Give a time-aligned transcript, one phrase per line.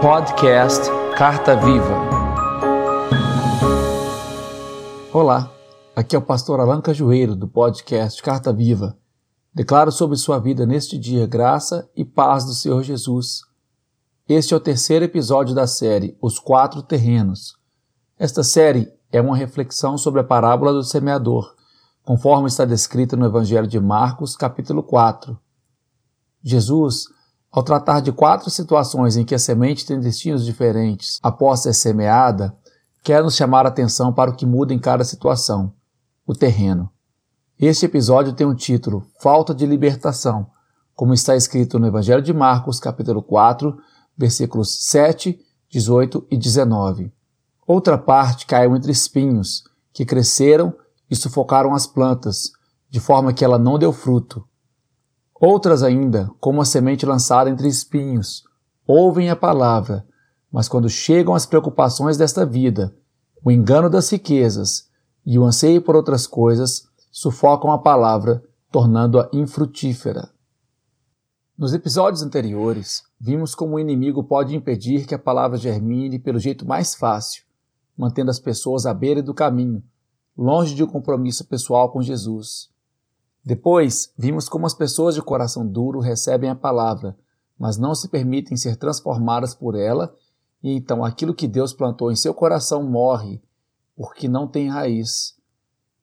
[0.00, 0.84] Podcast
[1.16, 1.96] Carta Viva.
[5.12, 5.52] Olá,
[5.96, 8.96] aqui é o pastor Alan Cajueiro do podcast Carta Viva.
[9.52, 13.40] Declaro sobre sua vida neste dia graça e paz do Senhor Jesus.
[14.28, 17.56] Este é o terceiro episódio da série Os Quatro Terrenos.
[18.16, 21.56] Esta série é uma reflexão sobre a parábola do semeador,
[22.04, 25.36] conforme está descrito no Evangelho de Marcos, capítulo 4.
[26.40, 27.17] Jesus
[27.58, 32.56] ao tratar de quatro situações em que a semente tem destinos diferentes após ser semeada,
[33.02, 35.72] quer nos chamar a atenção para o que muda em cada situação:
[36.24, 36.88] o terreno.
[37.58, 40.46] Este episódio tem o um título Falta de Libertação,
[40.94, 43.76] como está escrito no Evangelho de Marcos, capítulo 4,
[44.16, 45.36] versículos 7,
[45.68, 47.12] 18 e 19.
[47.66, 50.72] Outra parte caiu entre espinhos, que cresceram
[51.10, 52.52] e sufocaram as plantas,
[52.88, 54.46] de forma que ela não deu fruto.
[55.40, 58.42] Outras ainda, como a semente lançada entre espinhos,
[58.86, 60.04] ouvem a palavra,
[60.50, 62.94] mas quando chegam as preocupações desta vida,
[63.44, 64.88] o engano das riquezas
[65.24, 70.30] e o anseio por outras coisas, sufocam a palavra, tornando-a infrutífera.
[71.56, 76.66] Nos episódios anteriores, vimos como o inimigo pode impedir que a palavra germine pelo jeito
[76.66, 77.42] mais fácil,
[77.96, 79.82] mantendo as pessoas à beira do caminho,
[80.36, 82.70] longe de um compromisso pessoal com Jesus.
[83.48, 87.16] Depois, vimos como as pessoas de coração duro recebem a palavra,
[87.58, 90.14] mas não se permitem ser transformadas por ela,
[90.62, 93.40] e então aquilo que Deus plantou em seu coração morre,
[93.96, 95.34] porque não tem raiz.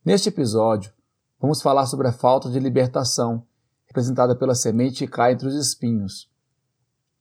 [0.03, 0.91] Neste episódio,
[1.39, 3.45] vamos falar sobre a falta de libertação,
[3.85, 6.27] representada pela semente que cai entre os espinhos.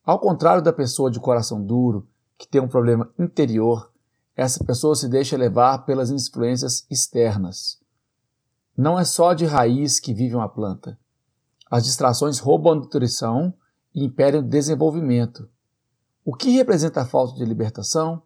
[0.02, 3.92] Ao contrário da pessoa de coração duro, que tem um problema interior,
[4.34, 7.83] essa pessoa se deixa levar pelas influências externas.
[8.76, 10.98] Não é só de raiz que vive uma planta.
[11.70, 13.54] As distrações roubam a nutrição
[13.94, 15.48] e impedem o desenvolvimento.
[16.24, 18.22] O que representa a falta de libertação?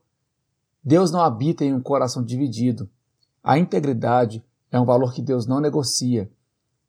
[0.82, 2.88] Deus não habita em um coração dividido.
[3.42, 6.30] A integridade é um valor que Deus não negocia.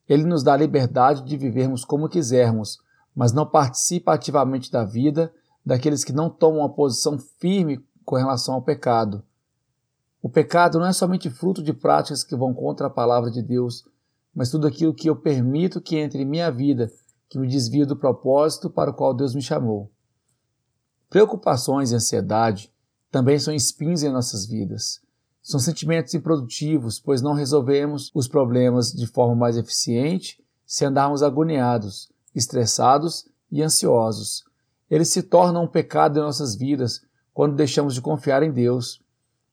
[0.08, 2.80] Ele nos dá a liberdade de vivermos como quisermos,
[3.14, 5.34] mas não participa ativamente da vida
[5.66, 9.24] daqueles que não tomam uma posição firme com relação ao pecado.
[10.22, 13.86] O pecado não é somente fruto de práticas que vão contra a palavra de Deus,
[14.34, 16.92] mas tudo aquilo que eu permito que entre em minha vida,
[17.30, 19.92] que me desvia do propósito para o qual Deus me chamou.
[21.10, 22.72] Preocupações e ansiedade
[23.12, 25.00] também são espinhos em nossas vidas.
[25.42, 32.12] São sentimentos improdutivos, pois não resolvemos os problemas de forma mais eficiente se andarmos agoniados,
[32.36, 34.44] estressados e ansiosos.
[34.90, 37.02] Eles se tornam um pecado em nossas vidas
[37.34, 39.02] quando deixamos de confiar em Deus.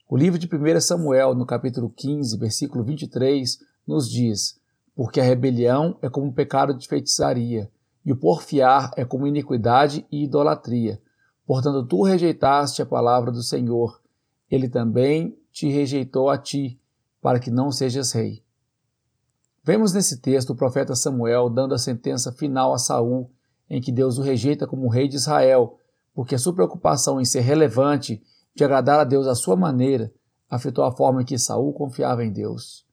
[0.08, 4.56] O livro de 1 Samuel, no capítulo 15, versículo 23, nos diz:
[4.94, 7.68] Porque a rebelião é como um pecado de feitiçaria,
[8.04, 11.02] e o porfiar é como iniquidade e idolatria.
[11.44, 14.00] Portanto, tu rejeitaste a palavra do Senhor,
[14.48, 16.80] ele também te rejeitou a ti,
[17.20, 18.44] para que não sejas rei.
[19.64, 23.28] Vemos nesse texto o profeta Samuel dando a sentença final a Saul,
[23.68, 25.80] em que Deus o rejeita como rei de Israel,
[26.14, 28.22] porque a sua preocupação em ser relevante
[28.56, 30.10] de agradar a Deus à sua maneira,
[30.48, 32.86] afetou a forma em que Saul confiava em Deus.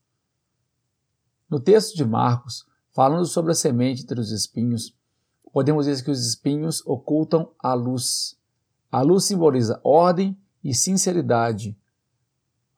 [1.49, 4.93] No texto de Marcos, falando sobre a semente entre os espinhos,
[5.53, 8.37] podemos dizer que os espinhos ocultam a luz.
[8.91, 11.77] A luz simboliza ordem e sinceridade.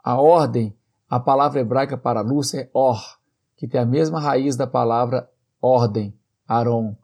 [0.04, 0.78] A ordem,
[1.10, 3.02] a palavra hebraica para luz é or,
[3.58, 5.28] que tem a mesma raiz da palavra
[5.60, 6.16] ordem,
[6.48, 6.96] Aron,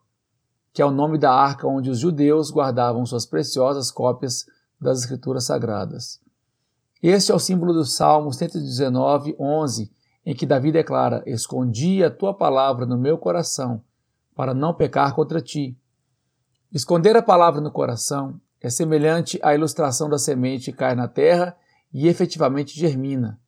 [0.72, 4.46] que é o nome da arca onde os judeus guardavam suas preciosas cópias
[4.82, 6.20] das Escrituras Sagradas.
[7.02, 9.92] Este é o símbolo do Salmo 119, 11,
[10.26, 13.84] em que Davi declara: Escondi a tua palavra no meu coração,
[14.36, 15.78] para não pecar contra ti.
[16.72, 21.56] Esconder a palavra no coração é semelhante à ilustração da semente que cai na terra
[21.94, 23.40] e efetivamente germina.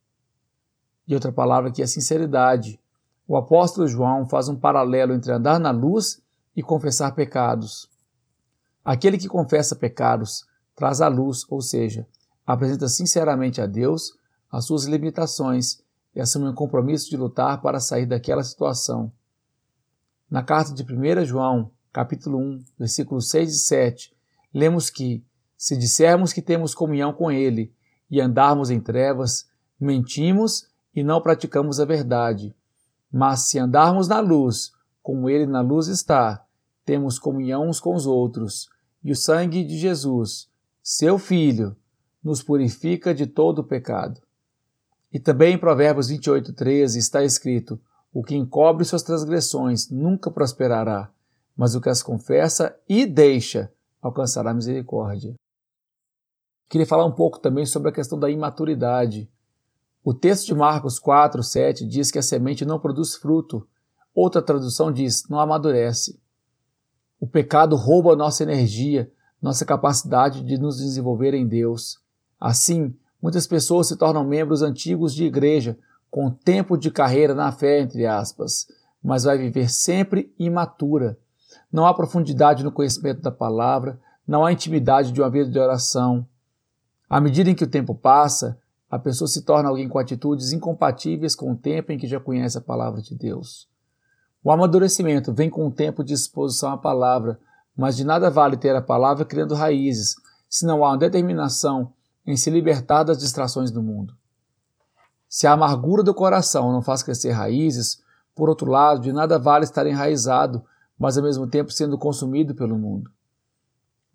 [1.07, 2.79] E outra palavra que é sinceridade.
[3.27, 6.21] O apóstolo João faz um paralelo entre andar na luz
[6.55, 7.89] e confessar pecados.
[8.83, 10.45] Aquele que confessa pecados
[10.75, 12.07] traz à luz, ou seja,
[12.45, 14.17] apresenta sinceramente a Deus
[14.51, 15.81] as suas limitações
[16.15, 19.11] e assume um compromisso de lutar para sair daquela situação.
[20.29, 24.15] Na carta de 1 João, capítulo 1, versículos 6 e 7,
[24.53, 25.23] lemos que,
[25.57, 27.73] se dissermos que temos comunhão com Ele
[28.09, 29.47] e andarmos em trevas,
[29.79, 32.55] mentimos e não praticamos a verdade.
[33.11, 34.71] Mas se andarmos na luz,
[35.01, 36.45] como Ele na luz está,
[36.85, 38.69] temos comunhão uns com os outros,
[39.03, 40.49] e o sangue de Jesus,
[40.83, 41.77] seu Filho,
[42.21, 44.21] nos purifica de todo o pecado.
[45.13, 47.79] E também em Provérbios 28, 13 está escrito:
[48.13, 51.09] O que encobre suas transgressões nunca prosperará,
[51.55, 53.71] mas o que as confessa e deixa
[54.01, 55.33] alcançará misericórdia.
[56.69, 59.31] Queria falar um pouco também sobre a questão da imaturidade.
[60.03, 63.65] O texto de Marcos 4, 7 diz que a semente não produz fruto.
[64.13, 66.19] Outra tradução diz, não amadurece.
[67.21, 69.09] O pecado rouba nossa energia,
[69.43, 71.99] nossa capacidade de nos desenvolver em Deus.
[72.39, 75.77] Assim, muitas pessoas se tornam membros antigos de igreja,
[76.09, 78.67] com tempo de carreira na fé, entre aspas,
[79.03, 81.17] mas vai viver sempre imatura.
[81.69, 86.25] Não há profundidade no conhecimento da palavra, não há intimidade de uma vida de oração.
[87.09, 88.57] À medida em que o tempo passa,
[88.89, 92.57] a pessoa se torna alguém com atitudes incompatíveis com o tempo em que já conhece
[92.57, 93.67] a palavra de Deus.
[94.41, 97.39] O amadurecimento vem com o tempo de exposição à palavra,
[97.75, 100.15] mas de nada vale ter a palavra criando raízes,
[100.49, 101.91] se não há uma determinação
[102.25, 104.15] em se libertar das distrações do mundo.
[105.27, 108.01] Se a amargura do coração não faz crescer raízes,
[108.35, 110.63] por outro lado, de nada vale estar enraizado,
[110.97, 113.11] mas ao mesmo tempo sendo consumido pelo mundo.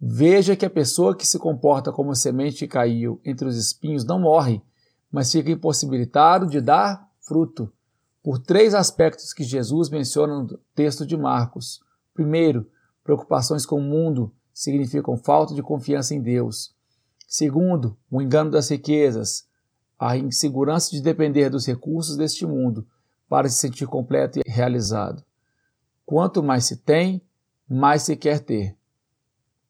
[0.00, 4.04] Veja que a pessoa que se comporta como a semente que caiu entre os espinhos
[4.04, 4.62] não morre,
[5.10, 7.72] mas fica impossibilitado de dar fruto,
[8.22, 11.80] por três aspectos que Jesus menciona no texto de Marcos.
[12.14, 12.68] Primeiro,
[13.08, 16.76] preocupações com o mundo significam falta de confiança em Deus.
[17.26, 19.48] Segundo, o engano das riquezas,
[19.98, 22.86] a insegurança de depender dos recursos deste mundo
[23.26, 25.24] para se sentir completo e realizado.
[26.04, 27.22] Quanto mais se tem,
[27.66, 28.76] mais se quer ter.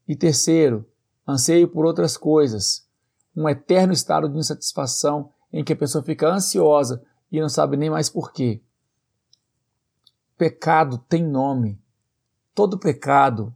[0.08, 0.84] E terceiro,
[1.24, 2.88] anseio por outras coisas,
[3.36, 7.88] um eterno estado de insatisfação em que a pessoa fica ansiosa e não sabe nem
[7.88, 8.60] mais por quê.
[10.36, 11.80] Pecado tem nome.
[12.58, 13.54] Todo pecado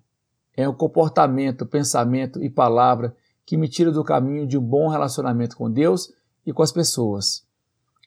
[0.56, 5.56] é um comportamento, pensamento e palavra que me tira do caminho de um bom relacionamento
[5.56, 6.12] com Deus
[6.46, 7.44] e com as pessoas.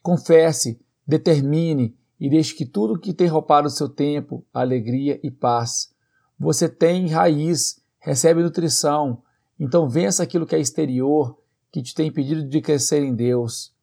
[0.01, 5.93] Confesse, determine e deixe que tudo que tem roubado o seu tempo, alegria e paz,
[6.39, 9.21] você tem raiz recebe nutrição.
[9.59, 11.37] Então vença aquilo que é exterior,
[11.73, 13.75] que te tem impedido de crescer em Deus.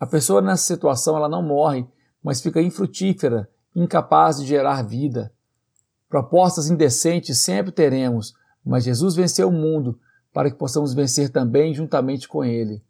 [0.00, 1.86] A pessoa nessa situação ela não morre,
[2.22, 5.30] mas fica infrutífera, incapaz de gerar vida.
[6.08, 8.34] Propostas indecentes sempre teremos,
[8.64, 9.98] mas Jesus venceu o mundo
[10.32, 12.82] para que possamos vencer também juntamente com Ele.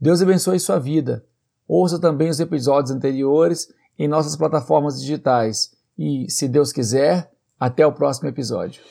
[0.00, 1.24] Deus abençoe sua vida.
[1.66, 5.70] Ouça também os episódios anteriores em nossas plataformas digitais.
[5.96, 8.82] E, se Deus quiser, até o próximo episódio.